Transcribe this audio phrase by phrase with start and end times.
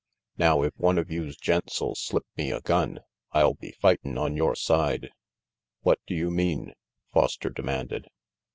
[0.39, 3.01] "Now if one of youse gents '11 slip me a gun,
[3.33, 5.11] I'll be fightin' on your side."
[5.81, 6.73] "What do you mean?"
[7.13, 8.07] Foster demanded.